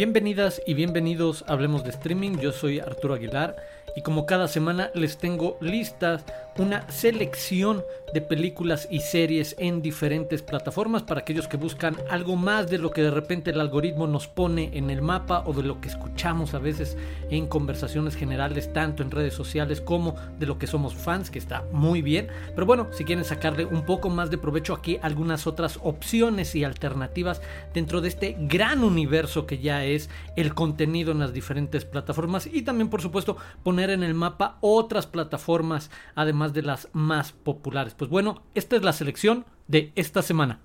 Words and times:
Bienvenidas 0.00 0.62
y 0.64 0.72
bienvenidos 0.72 1.44
a 1.46 1.52
Hablemos 1.52 1.84
de 1.84 1.90
Streaming, 1.90 2.38
yo 2.38 2.52
soy 2.52 2.80
Arturo 2.80 3.12
Aguilar 3.12 3.56
y 3.94 4.00
como 4.00 4.24
cada 4.24 4.48
semana 4.48 4.90
les 4.94 5.18
tengo 5.18 5.58
listas 5.60 6.24
una 6.56 6.90
selección 6.90 7.84
de 8.14 8.22
películas 8.22 8.88
y 8.90 9.00
series 9.00 9.54
en 9.58 9.82
diferentes 9.82 10.40
plataformas 10.40 11.02
para 11.02 11.20
aquellos 11.20 11.48
que 11.48 11.58
buscan 11.58 11.98
algo 12.08 12.36
más 12.36 12.70
de 12.70 12.78
lo 12.78 12.92
que 12.92 13.02
de 13.02 13.10
repente 13.10 13.50
el 13.50 13.60
algoritmo 13.60 14.06
nos 14.06 14.26
pone 14.26 14.70
en 14.72 14.88
el 14.88 15.02
mapa 15.02 15.42
o 15.44 15.52
de 15.52 15.64
lo 15.64 15.82
que 15.82 15.88
escuchamos 15.88 16.09
a 16.24 16.58
veces 16.58 16.98
en 17.30 17.46
conversaciones 17.46 18.14
generales 18.14 18.72
tanto 18.74 19.02
en 19.02 19.10
redes 19.10 19.32
sociales 19.32 19.80
como 19.80 20.16
de 20.38 20.44
lo 20.44 20.58
que 20.58 20.66
somos 20.66 20.94
fans 20.94 21.30
que 21.30 21.38
está 21.38 21.64
muy 21.72 22.02
bien. 22.02 22.28
Pero 22.54 22.66
bueno 22.66 22.88
si 22.92 23.04
quieren 23.04 23.24
sacarle 23.24 23.64
un 23.64 23.86
poco 23.86 24.10
más 24.10 24.30
de 24.30 24.36
provecho 24.36 24.74
aquí 24.74 24.98
algunas 25.02 25.46
otras 25.46 25.78
opciones 25.82 26.54
y 26.54 26.64
alternativas 26.64 27.40
dentro 27.72 28.02
de 28.02 28.08
este 28.08 28.36
gran 28.38 28.84
universo 28.84 29.46
que 29.46 29.58
ya 29.58 29.84
es 29.84 30.10
el 30.36 30.54
contenido 30.54 31.12
en 31.12 31.20
las 31.20 31.32
diferentes 31.32 31.86
plataformas. 31.86 32.46
Y 32.46 32.62
también 32.62 32.90
por 32.90 33.00
supuesto 33.00 33.38
poner 33.62 33.88
en 33.88 34.02
el 34.02 34.12
mapa 34.12 34.58
otras 34.60 35.06
plataformas 35.06 35.90
además 36.14 36.52
de 36.52 36.62
las 36.62 36.88
más 36.92 37.32
populares. 37.32 37.94
Pues 37.94 38.10
bueno, 38.10 38.42
esta 38.54 38.76
es 38.76 38.82
la 38.82 38.92
selección 38.92 39.46
de 39.68 39.92
esta 39.94 40.20
semana. 40.20 40.60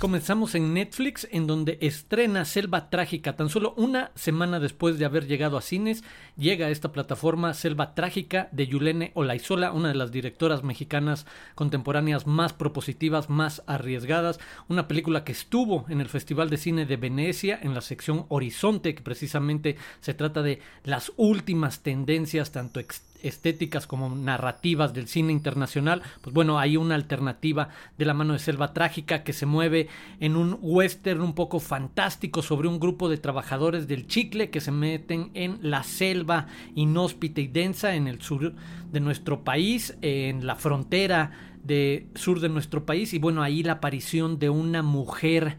Comenzamos 0.00 0.54
en 0.54 0.72
Netflix, 0.72 1.28
en 1.30 1.46
donde 1.46 1.76
estrena 1.82 2.46
Selva 2.46 2.88
Trágica. 2.88 3.36
Tan 3.36 3.50
solo 3.50 3.74
una 3.76 4.12
semana 4.14 4.58
después 4.58 4.98
de 4.98 5.04
haber 5.04 5.26
llegado 5.26 5.58
a 5.58 5.60
cines, 5.60 6.04
llega 6.38 6.68
a 6.68 6.70
esta 6.70 6.90
plataforma 6.90 7.52
Selva 7.52 7.94
Trágica 7.94 8.48
de 8.50 8.66
Yulene 8.66 9.12
Olaizola, 9.12 9.72
una 9.72 9.88
de 9.88 9.96
las 9.96 10.10
directoras 10.10 10.64
mexicanas 10.64 11.26
contemporáneas 11.54 12.26
más 12.26 12.54
propositivas, 12.54 13.28
más 13.28 13.62
arriesgadas. 13.66 14.40
Una 14.68 14.88
película 14.88 15.22
que 15.22 15.32
estuvo 15.32 15.84
en 15.90 16.00
el 16.00 16.08
Festival 16.08 16.48
de 16.48 16.56
Cine 16.56 16.86
de 16.86 16.96
Venecia, 16.96 17.60
en 17.62 17.74
la 17.74 17.82
sección 17.82 18.24
Horizonte, 18.30 18.94
que 18.94 19.02
precisamente 19.02 19.76
se 20.00 20.14
trata 20.14 20.40
de 20.40 20.60
las 20.82 21.12
últimas 21.18 21.80
tendencias, 21.80 22.52
tanto 22.52 22.80
estéticas 23.22 23.86
como 23.86 24.14
narrativas 24.14 24.94
del 24.94 25.08
cine 25.08 25.32
internacional, 25.32 26.02
pues 26.20 26.34
bueno, 26.34 26.58
hay 26.58 26.76
una 26.76 26.94
alternativa 26.94 27.68
de 27.98 28.04
la 28.04 28.14
mano 28.14 28.32
de 28.32 28.38
Selva 28.38 28.72
Trágica 28.72 29.22
que 29.22 29.32
se 29.32 29.46
mueve 29.46 29.88
en 30.20 30.36
un 30.36 30.58
western 30.60 31.20
un 31.20 31.34
poco 31.34 31.60
fantástico 31.60 32.42
sobre 32.42 32.68
un 32.68 32.80
grupo 32.80 33.08
de 33.08 33.18
trabajadores 33.18 33.88
del 33.88 34.06
chicle 34.06 34.50
que 34.50 34.60
se 34.60 34.72
meten 34.72 35.30
en 35.34 35.58
la 35.62 35.82
selva 35.82 36.46
inhóspita 36.74 37.40
y 37.40 37.48
densa 37.48 37.94
en 37.94 38.06
el 38.06 38.20
sur 38.20 38.54
de 38.90 39.00
nuestro 39.00 39.44
país, 39.44 39.96
en 40.02 40.46
la 40.46 40.56
frontera 40.56 41.32
de 41.62 42.06
sur 42.14 42.40
de 42.40 42.48
nuestro 42.48 42.86
país 42.86 43.12
y 43.12 43.18
bueno, 43.18 43.42
ahí 43.42 43.62
la 43.62 43.74
aparición 43.74 44.38
de 44.38 44.50
una 44.50 44.82
mujer 44.82 45.58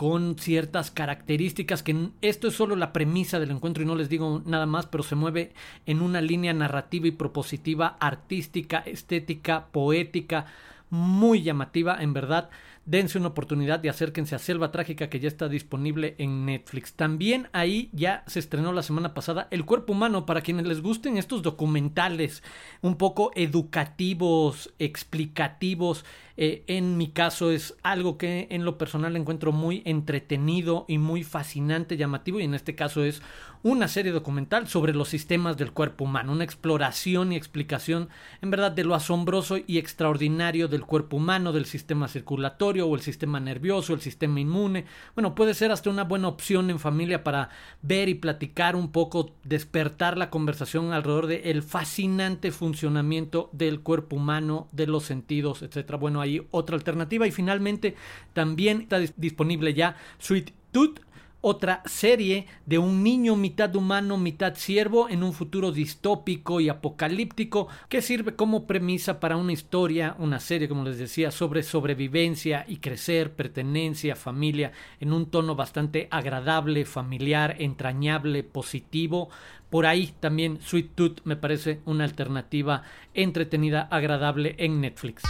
con 0.00 0.38
ciertas 0.38 0.90
características 0.90 1.82
que 1.82 2.08
esto 2.22 2.48
es 2.48 2.54
solo 2.54 2.74
la 2.74 2.90
premisa 2.90 3.38
del 3.38 3.50
encuentro 3.50 3.82
y 3.82 3.86
no 3.86 3.94
les 3.94 4.08
digo 4.08 4.40
nada 4.46 4.64
más, 4.64 4.86
pero 4.86 5.04
se 5.04 5.14
mueve 5.14 5.52
en 5.84 6.00
una 6.00 6.22
línea 6.22 6.54
narrativa 6.54 7.06
y 7.06 7.10
propositiva, 7.10 7.98
artística, 8.00 8.78
estética, 8.78 9.66
poética, 9.66 10.46
muy 10.88 11.42
llamativa, 11.42 12.02
en 12.02 12.14
verdad 12.14 12.48
dense 12.86 13.18
una 13.18 13.28
oportunidad 13.28 13.82
y 13.84 13.88
acérquense 13.88 14.34
a 14.34 14.38
Selva 14.38 14.72
Trágica 14.72 15.08
que 15.08 15.20
ya 15.20 15.28
está 15.28 15.48
disponible 15.48 16.14
en 16.18 16.46
Netflix. 16.46 16.94
También 16.94 17.48
ahí 17.52 17.90
ya 17.92 18.24
se 18.26 18.38
estrenó 18.38 18.72
la 18.72 18.82
semana 18.82 19.14
pasada 19.14 19.48
El 19.50 19.64
cuerpo 19.64 19.92
humano 19.92 20.26
para 20.26 20.40
quienes 20.40 20.66
les 20.66 20.80
gusten 20.82 21.16
estos 21.16 21.42
documentales 21.42 22.42
un 22.80 22.96
poco 22.96 23.30
educativos, 23.34 24.72
explicativos. 24.78 26.04
Eh, 26.36 26.64
en 26.68 26.96
mi 26.96 27.08
caso 27.08 27.50
es 27.50 27.76
algo 27.82 28.16
que 28.16 28.46
en 28.50 28.64
lo 28.64 28.78
personal 28.78 29.14
encuentro 29.14 29.52
muy 29.52 29.82
entretenido 29.84 30.86
y 30.88 30.96
muy 30.96 31.22
fascinante, 31.22 31.98
llamativo 31.98 32.40
y 32.40 32.44
en 32.44 32.54
este 32.54 32.74
caso 32.74 33.04
es 33.04 33.20
una 33.62 33.88
serie 33.88 34.10
documental 34.10 34.66
sobre 34.66 34.94
los 34.94 35.08
sistemas 35.10 35.58
del 35.58 35.72
cuerpo 35.72 36.04
humano, 36.04 36.32
una 36.32 36.44
exploración 36.44 37.32
y 37.32 37.36
explicación 37.36 38.08
en 38.40 38.50
verdad 38.50 38.72
de 38.72 38.84
lo 38.84 38.94
asombroso 38.94 39.58
y 39.58 39.76
extraordinario 39.76 40.66
del 40.66 40.86
cuerpo 40.86 41.18
humano, 41.18 41.52
del 41.52 41.66
sistema 41.66 42.08
circulatorio 42.08 42.79
o 42.86 42.94
el 42.94 43.00
sistema 43.00 43.40
nervioso, 43.40 43.94
el 43.94 44.00
sistema 44.00 44.40
inmune. 44.40 44.84
Bueno, 45.14 45.34
puede 45.34 45.54
ser 45.54 45.70
hasta 45.70 45.90
una 45.90 46.04
buena 46.04 46.28
opción 46.28 46.70
en 46.70 46.78
familia 46.78 47.24
para 47.24 47.50
ver 47.82 48.08
y 48.08 48.14
platicar 48.14 48.76
un 48.76 48.92
poco, 48.92 49.34
despertar 49.44 50.16
la 50.16 50.30
conversación 50.30 50.92
alrededor 50.92 51.26
del 51.26 51.40
el 51.44 51.62
fascinante 51.62 52.50
funcionamiento 52.50 53.50
del 53.52 53.80
cuerpo 53.80 54.16
humano, 54.16 54.68
de 54.72 54.86
los 54.86 55.04
sentidos, 55.04 55.62
etcétera. 55.62 55.98
Bueno, 55.98 56.20
hay 56.20 56.46
otra 56.50 56.76
alternativa 56.76 57.26
y 57.26 57.30
finalmente 57.30 57.96
también 58.32 58.82
está 58.82 58.98
disponible 59.16 59.74
ya 59.74 59.96
Sweet 60.18 60.52
Tooth 60.72 61.00
otra 61.40 61.82
serie 61.86 62.46
de 62.66 62.78
un 62.78 63.02
niño 63.02 63.36
mitad 63.36 63.74
humano, 63.74 64.18
mitad 64.18 64.54
ciervo 64.54 65.08
en 65.08 65.22
un 65.22 65.32
futuro 65.32 65.72
distópico 65.72 66.60
y 66.60 66.68
apocalíptico 66.68 67.68
que 67.88 68.02
sirve 68.02 68.36
como 68.36 68.66
premisa 68.66 69.20
para 69.20 69.36
una 69.36 69.52
historia, 69.52 70.14
una 70.18 70.40
serie, 70.40 70.68
como 70.68 70.84
les 70.84 70.98
decía, 70.98 71.30
sobre 71.30 71.62
sobrevivencia 71.62 72.64
y 72.68 72.76
crecer, 72.76 73.32
pertenencia, 73.32 74.16
familia, 74.16 74.72
en 75.00 75.12
un 75.12 75.26
tono 75.26 75.54
bastante 75.54 76.08
agradable, 76.10 76.84
familiar, 76.84 77.56
entrañable, 77.58 78.42
positivo. 78.42 79.30
Por 79.70 79.86
ahí 79.86 80.12
también 80.20 80.60
Sweet 80.60 80.94
Tooth 80.94 81.20
me 81.24 81.36
parece 81.36 81.80
una 81.86 82.04
alternativa 82.04 82.82
entretenida, 83.14 83.82
agradable 83.90 84.56
en 84.58 84.80
Netflix. 84.80 85.22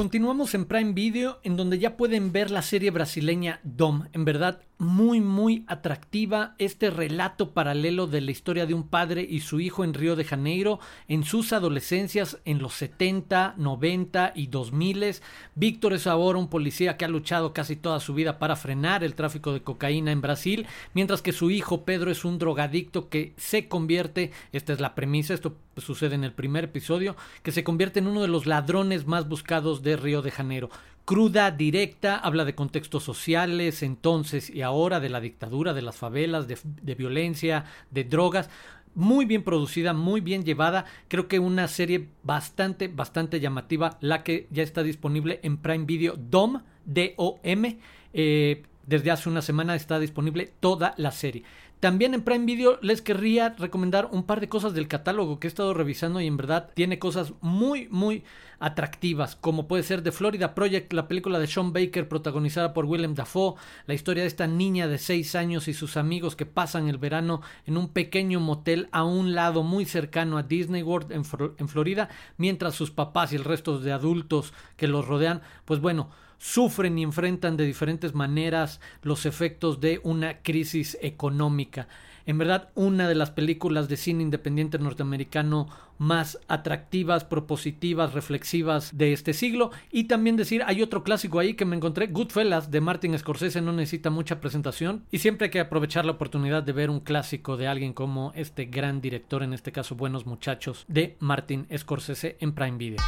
Continuamos 0.00 0.54
en 0.54 0.64
Prime 0.64 0.94
Video, 0.94 1.40
en 1.42 1.58
donde 1.58 1.78
ya 1.78 1.98
pueden 1.98 2.32
ver 2.32 2.50
la 2.50 2.62
serie 2.62 2.90
brasileña 2.90 3.60
Dom. 3.64 4.06
En 4.14 4.24
verdad, 4.24 4.62
muy, 4.80 5.20
muy 5.20 5.62
atractiva 5.66 6.54
este 6.56 6.88
relato 6.88 7.50
paralelo 7.50 8.06
de 8.06 8.22
la 8.22 8.30
historia 8.30 8.64
de 8.64 8.72
un 8.72 8.88
padre 8.88 9.26
y 9.28 9.40
su 9.40 9.60
hijo 9.60 9.84
en 9.84 9.92
Río 9.92 10.16
de 10.16 10.24
Janeiro 10.24 10.80
en 11.06 11.22
sus 11.22 11.52
adolescencias 11.52 12.38
en 12.46 12.60
los 12.60 12.72
70, 12.74 13.54
90 13.58 14.32
y 14.34 14.46
2000. 14.46 15.20
Víctor 15.54 15.92
es 15.92 16.06
ahora 16.06 16.38
un 16.38 16.48
policía 16.48 16.96
que 16.96 17.04
ha 17.04 17.08
luchado 17.08 17.52
casi 17.52 17.76
toda 17.76 18.00
su 18.00 18.14
vida 18.14 18.38
para 18.38 18.56
frenar 18.56 19.04
el 19.04 19.14
tráfico 19.14 19.52
de 19.52 19.62
cocaína 19.62 20.12
en 20.12 20.22
Brasil, 20.22 20.66
mientras 20.94 21.20
que 21.20 21.32
su 21.32 21.50
hijo 21.50 21.84
Pedro 21.84 22.10
es 22.10 22.24
un 22.24 22.38
drogadicto 22.38 23.10
que 23.10 23.34
se 23.36 23.68
convierte, 23.68 24.32
esta 24.52 24.72
es 24.72 24.80
la 24.80 24.94
premisa, 24.94 25.34
esto 25.34 25.54
sucede 25.76 26.14
en 26.14 26.24
el 26.24 26.32
primer 26.32 26.64
episodio, 26.64 27.16
que 27.42 27.52
se 27.52 27.64
convierte 27.64 27.98
en 27.98 28.06
uno 28.06 28.22
de 28.22 28.28
los 28.28 28.46
ladrones 28.46 29.06
más 29.06 29.28
buscados 29.28 29.82
de 29.82 29.96
Río 29.96 30.22
de 30.22 30.30
Janeiro 30.30 30.70
cruda, 31.10 31.50
directa, 31.50 32.14
habla 32.14 32.44
de 32.44 32.54
contextos 32.54 33.02
sociales, 33.02 33.82
entonces 33.82 34.48
y 34.48 34.62
ahora, 34.62 35.00
de 35.00 35.08
la 35.08 35.20
dictadura, 35.20 35.74
de 35.74 35.82
las 35.82 35.96
favelas, 35.96 36.46
de, 36.46 36.94
violencia, 36.94 37.64
de 37.90 38.04
drogas 38.04 38.48
muy 38.94 39.24
bien 39.24 39.42
producida, 39.42 39.92
muy 39.92 40.20
bien 40.20 40.44
llevada. 40.44 40.84
Creo 41.08 41.26
que 41.26 41.40
una 41.40 41.66
serie 41.66 42.10
bastante, 42.22 42.86
bastante 42.86 43.40
llamativa, 43.40 43.98
la 44.00 44.22
que 44.22 44.46
ya 44.52 44.62
está 44.62 44.84
disponible 44.84 45.40
en 45.42 45.56
Prime 45.56 45.84
Video, 45.84 46.14
DOM, 46.16 46.62
D-O-M. 46.84 47.78
Eh, 48.12 48.62
desde 48.86 49.10
hace 49.10 49.28
una 49.28 49.42
semana 49.42 49.74
está 49.74 49.98
disponible 49.98 50.52
toda 50.60 50.94
la 50.96 51.10
serie. 51.10 51.42
También 51.80 52.12
en 52.12 52.20
Prime 52.20 52.44
Video 52.44 52.78
les 52.82 53.00
querría 53.00 53.54
recomendar 53.58 54.10
un 54.12 54.24
par 54.24 54.40
de 54.40 54.50
cosas 54.50 54.74
del 54.74 54.86
catálogo 54.86 55.40
que 55.40 55.46
he 55.46 55.48
estado 55.48 55.72
revisando 55.72 56.20
y 56.20 56.26
en 56.26 56.36
verdad 56.36 56.68
tiene 56.74 56.98
cosas 56.98 57.32
muy, 57.40 57.88
muy 57.88 58.22
atractivas, 58.58 59.34
como 59.36 59.66
puede 59.66 59.82
ser 59.82 60.02
The 60.02 60.12
Florida 60.12 60.54
Project, 60.54 60.92
la 60.92 61.08
película 61.08 61.38
de 61.38 61.46
Sean 61.46 61.72
Baker 61.72 62.06
protagonizada 62.06 62.74
por 62.74 62.84
Willem 62.84 63.14
Dafoe, 63.14 63.54
la 63.86 63.94
historia 63.94 64.24
de 64.24 64.26
esta 64.26 64.46
niña 64.46 64.88
de 64.88 64.98
6 64.98 65.34
años 65.34 65.68
y 65.68 65.72
sus 65.72 65.96
amigos 65.96 66.36
que 66.36 66.44
pasan 66.44 66.86
el 66.86 66.98
verano 66.98 67.40
en 67.64 67.78
un 67.78 67.88
pequeño 67.88 68.40
motel 68.40 68.90
a 68.92 69.04
un 69.04 69.34
lado 69.34 69.62
muy 69.62 69.86
cercano 69.86 70.36
a 70.36 70.42
Disney 70.42 70.82
World 70.82 71.12
en, 71.12 71.24
Florida, 71.68 72.10
mientras 72.36 72.74
sus 72.74 72.90
papás 72.90 73.32
y 73.32 73.36
el 73.36 73.44
resto 73.44 73.78
de 73.78 73.92
adultos 73.92 74.52
que 74.76 74.86
los 74.86 75.08
rodean, 75.08 75.40
pues 75.64 75.80
bueno, 75.80 76.10
sufren 76.40 76.98
y 76.98 77.02
enfrentan 77.02 77.56
de 77.56 77.66
diferentes 77.66 78.14
maneras 78.14 78.80
los 79.02 79.26
efectos 79.26 79.80
de 79.80 80.00
una 80.02 80.38
crisis 80.38 80.98
económica. 81.02 81.86
En 82.26 82.38
verdad, 82.38 82.70
una 82.74 83.08
de 83.08 83.14
las 83.14 83.30
películas 83.30 83.88
de 83.88 83.96
cine 83.96 84.22
independiente 84.22 84.78
norteamericano 84.78 85.68
más 85.98 86.38
atractivas, 86.48 87.24
propositivas, 87.24 88.14
reflexivas 88.14 88.96
de 88.96 89.12
este 89.12 89.32
siglo. 89.32 89.70
Y 89.90 90.04
también 90.04 90.36
decir, 90.36 90.62
hay 90.66 90.80
otro 90.80 91.02
clásico 91.02 91.38
ahí 91.38 91.54
que 91.54 91.64
me 91.64 91.76
encontré, 91.76 92.06
Goodfellas 92.06 92.70
de 92.70 92.80
Martin 92.80 93.18
Scorsese, 93.18 93.60
no 93.60 93.72
necesita 93.72 94.10
mucha 94.10 94.40
presentación. 94.40 95.04
Y 95.10 95.18
siempre 95.18 95.46
hay 95.46 95.50
que 95.50 95.60
aprovechar 95.60 96.04
la 96.04 96.12
oportunidad 96.12 96.62
de 96.62 96.72
ver 96.72 96.88
un 96.88 97.00
clásico 97.00 97.56
de 97.56 97.68
alguien 97.68 97.92
como 97.92 98.32
este 98.34 98.66
gran 98.66 99.00
director, 99.00 99.42
en 99.42 99.52
este 99.52 99.72
caso 99.72 99.94
Buenos 99.94 100.24
Muchachos, 100.24 100.84
de 100.88 101.16
Martin 101.20 101.66
Scorsese 101.76 102.36
en 102.40 102.52
Prime 102.52 102.78
Video. 102.78 103.00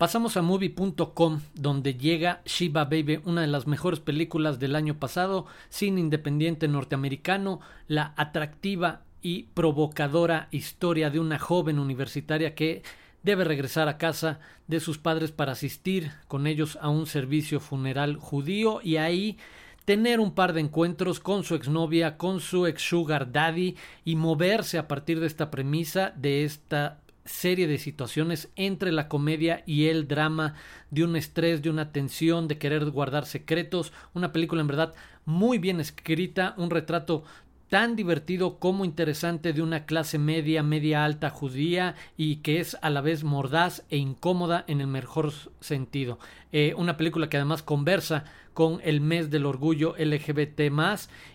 Pasamos 0.00 0.38
a 0.38 0.40
movie.com, 0.40 1.42
donde 1.52 1.92
llega 1.92 2.40
Shiba 2.46 2.86
Baby, 2.86 3.20
una 3.26 3.42
de 3.42 3.48
las 3.48 3.66
mejores 3.66 4.00
películas 4.00 4.58
del 4.58 4.74
año 4.74 4.94
pasado, 4.94 5.44
cine 5.68 6.00
independiente 6.00 6.68
norteamericano, 6.68 7.60
la 7.86 8.14
atractiva 8.16 9.02
y 9.20 9.42
provocadora 9.52 10.48
historia 10.52 11.10
de 11.10 11.20
una 11.20 11.38
joven 11.38 11.78
universitaria 11.78 12.54
que 12.54 12.82
debe 13.22 13.44
regresar 13.44 13.88
a 13.88 13.98
casa 13.98 14.40
de 14.68 14.80
sus 14.80 14.96
padres 14.96 15.32
para 15.32 15.52
asistir 15.52 16.12
con 16.28 16.46
ellos 16.46 16.78
a 16.80 16.88
un 16.88 17.04
servicio 17.04 17.60
funeral 17.60 18.16
judío 18.16 18.80
y 18.82 18.96
ahí 18.96 19.36
tener 19.84 20.18
un 20.20 20.34
par 20.34 20.54
de 20.54 20.60
encuentros 20.60 21.20
con 21.20 21.44
su 21.44 21.54
exnovia, 21.56 22.16
con 22.16 22.40
su 22.40 22.66
ex 22.66 22.80
sugar 22.80 23.32
daddy 23.32 23.76
y 24.06 24.16
moverse 24.16 24.78
a 24.78 24.88
partir 24.88 25.20
de 25.20 25.26
esta 25.26 25.50
premisa 25.50 26.14
de 26.16 26.44
esta 26.44 26.99
serie 27.30 27.66
de 27.66 27.78
situaciones 27.78 28.50
entre 28.56 28.92
la 28.92 29.08
comedia 29.08 29.62
y 29.66 29.86
el 29.86 30.08
drama, 30.08 30.54
de 30.90 31.04
un 31.04 31.16
estrés, 31.16 31.62
de 31.62 31.70
una 31.70 31.92
tensión, 31.92 32.48
de 32.48 32.58
querer 32.58 32.90
guardar 32.90 33.24
secretos, 33.24 33.92
una 34.12 34.32
película 34.32 34.60
en 34.60 34.66
verdad 34.66 34.94
muy 35.24 35.58
bien 35.58 35.80
escrita, 35.80 36.54
un 36.58 36.70
retrato 36.70 37.24
tan 37.70 37.94
divertido 37.94 38.58
como 38.58 38.84
interesante 38.84 39.52
de 39.52 39.62
una 39.62 39.86
clase 39.86 40.18
media, 40.18 40.62
media 40.64 41.04
alta 41.04 41.30
judía 41.30 41.94
y 42.16 42.36
que 42.36 42.58
es 42.58 42.76
a 42.82 42.90
la 42.90 43.00
vez 43.00 43.22
mordaz 43.22 43.84
e 43.90 43.96
incómoda 43.96 44.64
en 44.66 44.80
el 44.80 44.88
mejor 44.88 45.32
sentido. 45.60 46.18
Eh, 46.50 46.74
una 46.76 46.96
película 46.96 47.28
que 47.28 47.36
además 47.36 47.62
conversa 47.62 48.24
con 48.54 48.80
el 48.82 49.00
mes 49.00 49.30
del 49.30 49.46
orgullo 49.46 49.94
LGBT 49.96 50.62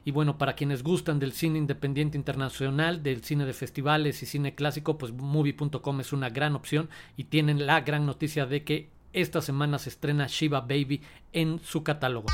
y 0.03 0.11
bueno, 0.11 0.37
para 0.37 0.55
quienes 0.55 0.83
gustan 0.83 1.19
del 1.19 1.31
cine 1.31 1.57
independiente 1.57 2.17
internacional, 2.17 3.01
del 3.01 3.23
cine 3.23 3.45
de 3.45 3.53
festivales 3.53 4.21
y 4.21 4.25
cine 4.25 4.53
clásico, 4.53 4.97
pues 4.97 5.13
movie.com 5.13 6.01
es 6.01 6.11
una 6.11 6.29
gran 6.29 6.55
opción 6.55 6.89
y 7.15 7.23
tienen 7.23 7.65
la 7.65 7.79
gran 7.81 8.05
noticia 8.05 8.45
de 8.45 8.65
que 8.65 8.89
esta 9.13 9.41
semana 9.41 9.79
se 9.79 9.87
estrena 9.87 10.27
Shiva 10.27 10.59
Baby 10.59 11.01
en 11.31 11.61
su 11.63 11.81
catálogo. 11.81 12.27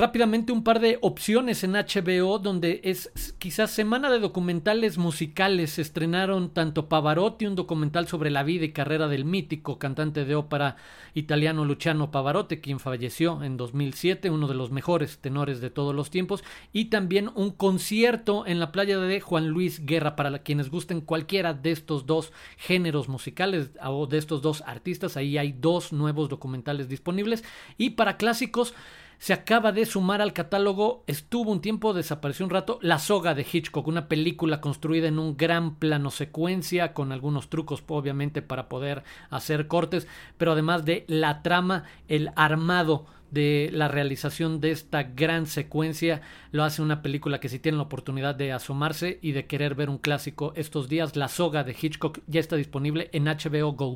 Rápidamente 0.00 0.50
un 0.50 0.64
par 0.64 0.80
de 0.80 0.96
opciones 1.02 1.62
en 1.62 1.72
HBO 1.72 2.38
donde 2.38 2.80
es 2.84 3.34
quizás 3.38 3.70
semana 3.70 4.10
de 4.10 4.18
documentales 4.18 4.96
musicales. 4.96 5.72
Se 5.72 5.82
estrenaron 5.82 6.54
tanto 6.54 6.88
Pavarotti, 6.88 7.44
un 7.44 7.54
documental 7.54 8.08
sobre 8.08 8.30
la 8.30 8.42
vida 8.42 8.64
y 8.64 8.72
carrera 8.72 9.08
del 9.08 9.26
mítico 9.26 9.78
cantante 9.78 10.24
de 10.24 10.34
ópera 10.34 10.76
italiano 11.12 11.66
Luciano 11.66 12.10
Pavarotti, 12.10 12.62
quien 12.62 12.80
falleció 12.80 13.42
en 13.42 13.58
2007, 13.58 14.30
uno 14.30 14.48
de 14.48 14.54
los 14.54 14.70
mejores 14.70 15.18
tenores 15.18 15.60
de 15.60 15.68
todos 15.68 15.94
los 15.94 16.08
tiempos, 16.08 16.44
y 16.72 16.86
también 16.86 17.30
un 17.34 17.50
concierto 17.50 18.46
en 18.46 18.58
la 18.58 18.72
playa 18.72 18.98
de 18.98 19.20
Juan 19.20 19.48
Luis 19.48 19.84
Guerra 19.84 20.16
para 20.16 20.38
quienes 20.38 20.70
gusten 20.70 21.02
cualquiera 21.02 21.52
de 21.52 21.72
estos 21.72 22.06
dos 22.06 22.32
géneros 22.56 23.10
musicales 23.10 23.72
o 23.84 24.06
de 24.06 24.16
estos 24.16 24.40
dos 24.40 24.62
artistas. 24.62 25.18
Ahí 25.18 25.36
hay 25.36 25.52
dos 25.52 25.92
nuevos 25.92 26.30
documentales 26.30 26.88
disponibles 26.88 27.44
y 27.76 27.90
para 27.90 28.16
clásicos 28.16 28.72
se 29.20 29.34
acaba 29.34 29.70
de 29.70 29.84
sumar 29.84 30.22
al 30.22 30.32
catálogo, 30.32 31.04
estuvo 31.06 31.52
un 31.52 31.60
tiempo, 31.60 31.92
desapareció 31.92 32.46
un 32.46 32.50
rato, 32.50 32.78
La 32.80 32.98
soga 32.98 33.34
de 33.34 33.46
Hitchcock, 33.50 33.86
una 33.86 34.08
película 34.08 34.62
construida 34.62 35.08
en 35.08 35.18
un 35.18 35.36
gran 35.36 35.76
plano 35.76 36.10
secuencia, 36.10 36.94
con 36.94 37.12
algunos 37.12 37.50
trucos 37.50 37.84
obviamente 37.86 38.40
para 38.40 38.70
poder 38.70 39.04
hacer 39.28 39.68
cortes, 39.68 40.08
pero 40.38 40.52
además 40.52 40.86
de 40.86 41.04
la 41.06 41.42
trama, 41.42 41.84
el 42.08 42.30
armado 42.34 43.04
de 43.30 43.68
la 43.74 43.88
realización 43.88 44.58
de 44.58 44.70
esta 44.70 45.02
gran 45.02 45.44
secuencia 45.44 46.22
lo 46.50 46.64
hace 46.64 46.80
una 46.80 47.02
película 47.02 47.40
que 47.40 47.50
si 47.50 47.58
tienen 47.58 47.76
la 47.76 47.84
oportunidad 47.84 48.34
de 48.34 48.52
asomarse 48.52 49.18
y 49.20 49.32
de 49.32 49.46
querer 49.46 49.74
ver 49.74 49.90
un 49.90 49.98
clásico 49.98 50.54
estos 50.56 50.88
días, 50.88 51.14
La 51.14 51.28
soga 51.28 51.62
de 51.62 51.76
Hitchcock 51.78 52.20
ya 52.26 52.40
está 52.40 52.56
disponible 52.56 53.10
en 53.12 53.26
HBO 53.26 53.72
Go. 53.72 53.94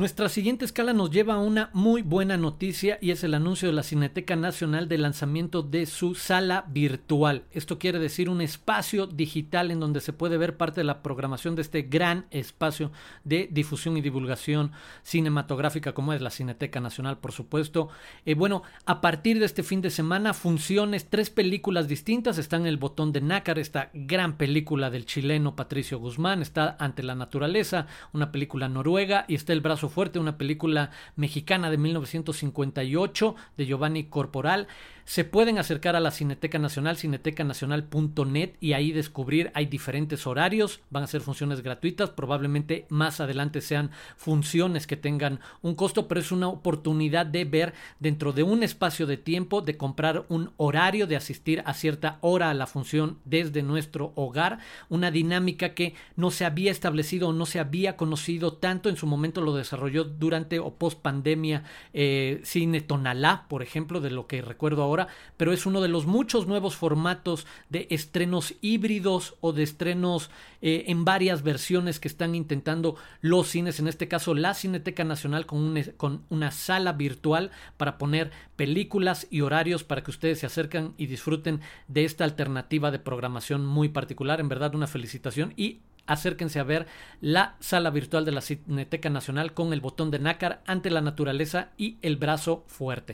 Nuestra 0.00 0.30
siguiente 0.30 0.64
escala 0.64 0.94
nos 0.94 1.10
lleva 1.10 1.34
a 1.34 1.40
una 1.40 1.68
muy 1.74 2.00
buena 2.00 2.38
noticia 2.38 2.96
y 3.02 3.10
es 3.10 3.22
el 3.22 3.34
anuncio 3.34 3.68
de 3.68 3.74
la 3.74 3.82
Cineteca 3.82 4.34
Nacional 4.34 4.88
del 4.88 5.02
lanzamiento 5.02 5.60
de 5.60 5.84
su 5.84 6.14
sala 6.14 6.64
virtual. 6.68 7.44
Esto 7.52 7.78
quiere 7.78 7.98
decir 7.98 8.30
un 8.30 8.40
espacio 8.40 9.06
digital 9.06 9.70
en 9.70 9.78
donde 9.78 10.00
se 10.00 10.14
puede 10.14 10.38
ver 10.38 10.56
parte 10.56 10.80
de 10.80 10.84
la 10.84 11.02
programación 11.02 11.54
de 11.54 11.60
este 11.60 11.82
gran 11.82 12.24
espacio 12.30 12.92
de 13.24 13.50
difusión 13.52 13.98
y 13.98 14.00
divulgación 14.00 14.72
cinematográfica 15.02 15.92
como 15.92 16.14
es 16.14 16.22
la 16.22 16.30
Cineteca 16.30 16.80
Nacional, 16.80 17.18
por 17.18 17.32
supuesto. 17.32 17.90
Eh, 18.24 18.32
bueno, 18.32 18.62
a 18.86 19.02
partir 19.02 19.38
de 19.38 19.44
este 19.44 19.62
fin 19.62 19.82
de 19.82 19.90
semana, 19.90 20.32
funciones, 20.32 21.10
tres 21.10 21.28
películas 21.28 21.88
distintas. 21.88 22.38
Están 22.38 22.64
El 22.64 22.78
Botón 22.78 23.12
de 23.12 23.20
Nácar, 23.20 23.58
esta 23.58 23.90
gran 23.92 24.38
película 24.38 24.88
del 24.88 25.04
chileno 25.04 25.56
Patricio 25.56 25.98
Guzmán, 25.98 26.40
está 26.40 26.74
Ante 26.78 27.02
la 27.02 27.14
Naturaleza, 27.14 27.86
una 28.14 28.32
película 28.32 28.66
noruega, 28.70 29.26
y 29.28 29.34
está 29.34 29.52
El 29.52 29.60
Brazo 29.60 29.89
Fuerte, 29.90 30.18
una 30.18 30.38
película 30.38 30.90
mexicana 31.16 31.70
de 31.70 31.76
1958 31.76 33.36
de 33.56 33.66
Giovanni 33.66 34.04
Corporal 34.04 34.68
se 35.10 35.24
pueden 35.24 35.58
acercar 35.58 35.96
a 35.96 36.00
la 36.00 36.12
Cineteca 36.12 36.60
Nacional, 36.60 36.96
cinetecanacional.net 36.96 38.50
y 38.60 38.74
ahí 38.74 38.92
descubrir, 38.92 39.50
hay 39.54 39.66
diferentes 39.66 40.24
horarios, 40.24 40.82
van 40.88 41.02
a 41.02 41.08
ser 41.08 41.20
funciones 41.20 41.64
gratuitas, 41.64 42.10
probablemente 42.10 42.86
más 42.90 43.18
adelante 43.20 43.60
sean 43.60 43.90
funciones 44.16 44.86
que 44.86 44.96
tengan 44.96 45.40
un 45.62 45.74
costo, 45.74 46.06
pero 46.06 46.20
es 46.20 46.30
una 46.30 46.46
oportunidad 46.46 47.26
de 47.26 47.44
ver 47.44 47.74
dentro 47.98 48.32
de 48.32 48.44
un 48.44 48.62
espacio 48.62 49.04
de 49.08 49.16
tiempo, 49.16 49.62
de 49.62 49.76
comprar 49.76 50.26
un 50.28 50.52
horario, 50.58 51.08
de 51.08 51.16
asistir 51.16 51.64
a 51.66 51.74
cierta 51.74 52.18
hora 52.20 52.48
a 52.48 52.54
la 52.54 52.68
función 52.68 53.18
desde 53.24 53.64
nuestro 53.64 54.12
hogar, 54.14 54.60
una 54.88 55.10
dinámica 55.10 55.74
que 55.74 55.94
no 56.14 56.30
se 56.30 56.44
había 56.44 56.70
establecido 56.70 57.30
o 57.30 57.32
no 57.32 57.46
se 57.46 57.58
había 57.58 57.96
conocido 57.96 58.52
tanto, 58.52 58.88
en 58.88 58.96
su 58.96 59.08
momento 59.08 59.40
lo 59.40 59.56
desarrolló 59.56 60.04
durante 60.04 60.60
o 60.60 60.76
post 60.76 61.00
pandemia 61.00 61.64
eh, 61.94 62.40
Cine 62.44 62.80
Tonalá, 62.80 63.46
por 63.48 63.64
ejemplo, 63.64 64.00
de 64.00 64.10
lo 64.12 64.28
que 64.28 64.40
recuerdo 64.40 64.84
ahora, 64.84 64.99
pero 65.36 65.52
es 65.52 65.66
uno 65.66 65.80
de 65.80 65.88
los 65.88 66.06
muchos 66.06 66.46
nuevos 66.46 66.76
formatos 66.76 67.46
de 67.68 67.86
estrenos 67.90 68.54
híbridos 68.60 69.34
o 69.40 69.52
de 69.52 69.62
estrenos 69.62 70.30
eh, 70.62 70.84
en 70.88 71.04
varias 71.04 71.42
versiones 71.42 72.00
que 72.00 72.08
están 72.08 72.34
intentando 72.34 72.96
los 73.20 73.48
cines, 73.48 73.80
en 73.80 73.88
este 73.88 74.08
caso 74.08 74.34
la 74.34 74.54
Cineteca 74.54 75.04
Nacional 75.04 75.46
con, 75.46 76.24
una 76.28 76.50
sala 76.50 76.92
virtual 76.92 77.50
para 77.76 77.98
poner 77.98 78.30
películas 78.56 79.26
y 79.30 79.40
horarios 79.40 79.84
para 79.84 80.02
que 80.02 80.10
ustedes 80.10 80.40
se 80.40 80.46
acercan 80.46 80.94
y 80.96 81.06
disfruten 81.06 81.60
de 81.88 82.04
esta 82.04 82.24
alternativa 82.24 82.90
de 82.90 82.98
programación 82.98 83.64
muy 83.66 83.88
particular. 83.88 84.40
En 84.40 84.48
verdad, 84.48 84.74
una 84.74 84.86
felicitación 84.86 85.52
y 85.56 85.80
acérquense 86.06 86.58
a 86.58 86.64
ver 86.64 86.86
la 87.20 87.56
sala 87.60 87.90
virtual 87.90 88.24
de 88.24 88.32
la 88.32 88.40
Cineteca 88.40 89.10
Nacional 89.10 89.54
con 89.54 89.72
el 89.72 89.80
botón 89.80 90.10
de 90.10 90.18
nácar 90.18 90.62
ante 90.66 90.90
la 90.90 91.00
naturaleza 91.00 91.68
y 91.76 91.98
el 92.02 92.16
brazo 92.16 92.64
fuerte. 92.66 93.12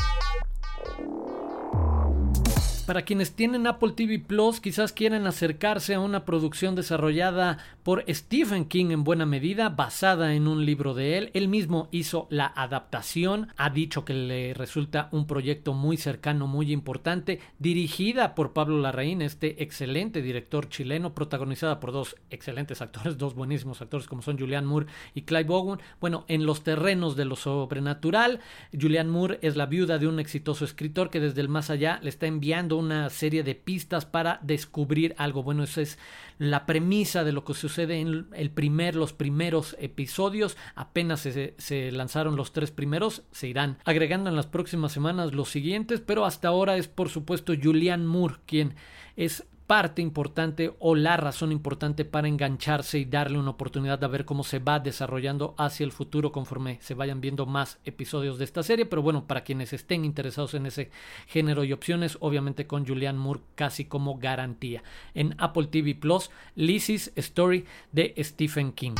Para 2.86 3.02
quienes 3.02 3.32
tienen 3.34 3.66
Apple 3.66 3.94
TV 3.96 4.20
Plus, 4.20 4.60
quizás 4.60 4.92
quieran 4.92 5.26
acercarse 5.26 5.94
a 5.94 6.00
una 6.00 6.24
producción 6.24 6.76
desarrollada 6.76 7.58
por 7.82 8.05
Stephen 8.08 8.64
King 8.66 8.93
en 8.93 9.02
buena 9.02 9.26
medida, 9.26 9.70
basada 9.70 10.34
en 10.34 10.46
un 10.46 10.64
libro 10.64 10.94
de 10.94 11.19
él. 11.19 11.31
Él 11.34 11.48
mismo 11.48 11.88
hizo 11.90 12.28
la 12.31 12.46
adaptación, 12.46 13.48
ha 13.56 13.70
dicho 13.70 14.05
que 14.05 14.14
le 14.14 14.55
resulta 14.55 15.08
un 15.10 15.26
proyecto 15.26 15.74
muy 15.74 15.96
cercano, 15.96 16.46
muy 16.46 16.70
importante, 16.70 17.40
dirigida 17.58 18.36
por 18.36 18.52
Pablo 18.52 18.78
Larraín, 18.78 19.20
este 19.20 19.64
excelente 19.64 20.22
director 20.22 20.69
chileno, 20.69 21.12
protagonizada 21.12 21.81
por 21.81 21.90
dos 21.90 22.14
excelentes 22.31 22.82
actores, 22.82 23.19
dos 23.19 23.34
buenísimos 23.34 23.82
actores 23.82 24.06
como 24.06 24.22
son 24.22 24.38
Julian 24.38 24.64
Moore 24.64 24.86
y 25.12 25.22
Clive 25.22 25.43
Bowen. 25.43 25.81
Bueno, 26.00 26.24
en 26.28 26.46
los 26.46 26.62
terrenos 26.62 27.16
de 27.16 27.24
lo 27.24 27.34
sobrenatural, 27.34 28.38
Julian 28.72 29.10
Moore 29.10 29.40
es 29.43 29.56
la 29.56 29.66
viuda 29.66 29.98
de 29.98 30.06
un 30.06 30.20
exitoso 30.20 30.64
escritor 30.64 31.10
que 31.10 31.19
desde 31.19 31.40
el 31.40 31.48
más 31.48 31.69
allá 31.69 31.98
le 32.00 32.10
está 32.10 32.28
enviando 32.28 32.75
una 32.76 33.10
serie 33.10 33.42
de 33.42 33.54
pistas 33.54 34.06
para 34.06 34.38
descubrir 34.42 35.14
algo. 35.18 35.42
Bueno, 35.42 35.64
esa 35.64 35.80
es 35.80 35.98
la 36.38 36.66
premisa 36.66 37.24
de 37.24 37.32
lo 37.32 37.44
que 37.44 37.54
sucede 37.54 38.00
en 38.00 38.28
el 38.32 38.50
primer, 38.50 38.94
los 38.94 39.12
primeros 39.12 39.76
episodios. 39.78 40.56
Apenas 40.74 41.20
se, 41.20 41.54
se 41.58 41.90
lanzaron 41.92 42.36
los 42.36 42.52
tres 42.52 42.70
primeros, 42.70 43.22
se 43.32 43.48
irán 43.48 43.78
agregando 43.84 44.30
en 44.30 44.36
las 44.36 44.46
próximas 44.46 44.92
semanas 44.92 45.34
los 45.34 45.50
siguientes, 45.50 46.00
pero 46.00 46.24
hasta 46.24 46.48
ahora 46.48 46.76
es 46.76 46.88
por 46.88 47.08
supuesto 47.08 47.52
Julian 47.60 48.06
Moore 48.06 48.36
quien 48.46 48.74
es 49.16 49.46
parte 49.67 50.01
importante 50.03 50.75
o 50.79 50.94
la 50.94 51.17
razón 51.17 51.53
importante 51.53 52.05
para 52.05 52.29
engancharse 52.29 52.99
y 52.99 53.05
darle 53.05 53.39
una 53.39 53.51
oportunidad 53.51 53.99
de 53.99 54.06
ver 54.06 54.25
cómo 54.25 54.44
se 54.44 54.58
va 54.58 54.79
desarrollando 54.79 55.55
hacia 55.58 55.85
el 55.85 55.93
futuro 55.93 56.32
conforme 56.32 56.79
se 56.81 56.94
vayan 56.94 57.20
viendo 57.20 57.46
más 57.46 57.79
episodios 57.85 58.39
de 58.39 58.44
esta 58.44 58.63
serie. 58.63 58.87
Pero 58.87 59.03
bueno, 59.03 59.27
para 59.27 59.43
quienes 59.43 59.73
estén 59.73 60.05
interesados 60.05 60.55
en 60.55 60.67
ese 60.67 60.91
género 61.27 61.65
y 61.65 61.73
opciones, 61.73 62.17
obviamente 62.20 62.67
con 62.67 62.87
Julian 62.87 63.19
Moore 63.19 63.41
casi 63.55 63.87
como 63.87 64.19
garantía. 64.19 64.82
En 65.15 65.35
Apple 65.39 65.67
TV 65.67 65.94
Plus, 65.94 66.31
Lizzie's 66.55 67.13
Story 67.17 67.65
de 67.93 68.15
Stephen 68.19 68.73
King. 68.73 68.94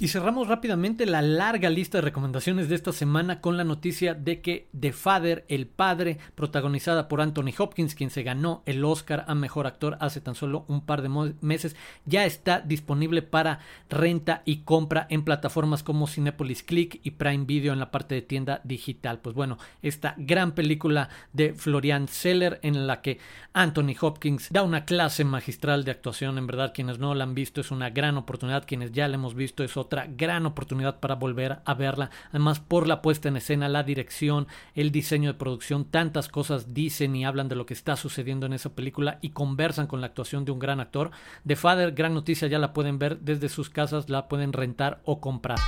Y 0.00 0.06
cerramos 0.06 0.46
rápidamente 0.46 1.06
la 1.06 1.22
larga 1.22 1.70
lista 1.70 1.98
de 1.98 2.02
recomendaciones 2.02 2.68
de 2.68 2.76
esta 2.76 2.92
semana 2.92 3.40
con 3.40 3.56
la 3.56 3.64
noticia 3.64 4.14
de 4.14 4.40
que 4.40 4.68
The 4.78 4.92
Father, 4.92 5.44
el 5.48 5.66
padre, 5.66 6.18
protagonizada 6.36 7.08
por 7.08 7.20
Anthony 7.20 7.52
Hopkins, 7.58 7.96
quien 7.96 8.10
se 8.10 8.22
ganó 8.22 8.62
el 8.64 8.84
Oscar 8.84 9.24
a 9.26 9.34
Mejor 9.34 9.66
Actor 9.66 9.96
hace 9.98 10.20
tan 10.20 10.36
solo 10.36 10.64
un 10.68 10.86
par 10.86 11.02
de 11.02 11.08
meses, 11.40 11.74
ya 12.04 12.26
está 12.26 12.60
disponible 12.60 13.22
para 13.22 13.58
renta 13.90 14.42
y 14.44 14.58
compra 14.58 15.08
en 15.10 15.24
plataformas 15.24 15.82
como 15.82 16.06
Cinepolis 16.06 16.62
Click 16.62 17.00
y 17.02 17.10
Prime 17.12 17.44
Video 17.44 17.72
en 17.72 17.80
la 17.80 17.90
parte 17.90 18.14
de 18.14 18.22
tienda 18.22 18.60
digital. 18.62 19.18
Pues 19.18 19.34
bueno, 19.34 19.58
esta 19.82 20.14
gran 20.16 20.52
película 20.52 21.08
de 21.32 21.54
Florian 21.54 22.06
Seller 22.06 22.60
en 22.62 22.86
la 22.86 23.02
que 23.02 23.18
Anthony 23.52 23.96
Hopkins 24.00 24.48
da 24.50 24.62
una 24.62 24.84
clase 24.84 25.24
magistral 25.24 25.82
de 25.82 25.90
actuación. 25.90 26.38
En 26.38 26.46
verdad, 26.46 26.72
quienes 26.72 27.00
no 27.00 27.16
la 27.16 27.24
han 27.24 27.34
visto 27.34 27.60
es 27.60 27.72
una 27.72 27.90
gran 27.90 28.16
oportunidad, 28.16 28.64
quienes 28.64 28.92
ya 28.92 29.08
la 29.08 29.16
hemos 29.16 29.34
visto 29.34 29.64
es 29.64 29.76
otra 29.88 30.06
gran 30.06 30.46
oportunidad 30.46 31.00
para 31.00 31.14
volver 31.14 31.60
a 31.64 31.74
verla. 31.74 32.10
Además, 32.28 32.60
por 32.60 32.86
la 32.86 33.02
puesta 33.02 33.28
en 33.28 33.38
escena, 33.38 33.68
la 33.68 33.82
dirección, 33.82 34.46
el 34.74 34.92
diseño 34.92 35.32
de 35.32 35.38
producción, 35.38 35.86
tantas 35.86 36.28
cosas 36.28 36.74
dicen 36.74 37.16
y 37.16 37.24
hablan 37.24 37.48
de 37.48 37.56
lo 37.56 37.66
que 37.66 37.74
está 37.74 37.96
sucediendo 37.96 38.46
en 38.46 38.52
esa 38.52 38.74
película 38.74 39.18
y 39.22 39.30
conversan 39.30 39.86
con 39.86 40.00
la 40.00 40.08
actuación 40.08 40.44
de 40.44 40.52
un 40.52 40.58
gran 40.58 40.78
actor. 40.78 41.10
The 41.46 41.56
Father, 41.56 41.92
gran 41.92 42.14
noticia, 42.14 42.48
ya 42.48 42.58
la 42.58 42.74
pueden 42.74 42.98
ver 42.98 43.18
desde 43.20 43.48
sus 43.48 43.70
casas, 43.70 44.10
la 44.10 44.28
pueden 44.28 44.52
rentar 44.52 45.00
o 45.04 45.20
comprar. 45.20 45.58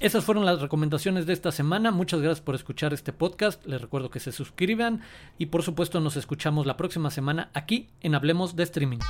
Esas 0.00 0.24
fueron 0.24 0.44
las 0.44 0.60
recomendaciones 0.60 1.26
de 1.26 1.32
esta 1.32 1.50
semana. 1.50 1.90
Muchas 1.90 2.20
gracias 2.20 2.40
por 2.40 2.54
escuchar 2.54 2.92
este 2.94 3.12
podcast. 3.12 3.64
Les 3.66 3.80
recuerdo 3.80 4.10
que 4.10 4.20
se 4.20 4.30
suscriban 4.30 5.00
y 5.38 5.46
por 5.46 5.64
supuesto 5.64 6.00
nos 6.00 6.16
escuchamos 6.16 6.66
la 6.66 6.76
próxima 6.76 7.10
semana 7.10 7.50
aquí 7.52 7.88
en 8.00 8.14
Hablemos 8.14 8.54
de 8.54 8.62
Streaming. 8.62 9.00